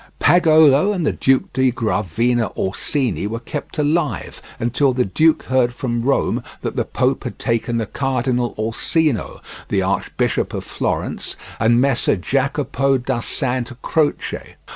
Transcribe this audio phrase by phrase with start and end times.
[0.19, 6.01] Pagolo and the Duke di Gravina Orsini were kept alive until the duke heard from
[6.01, 12.15] Rome that the pope had taken the Cardinal Orsino, the Archbishop of Florence, and Messer
[12.15, 14.55] Jacopo da Santa Croce.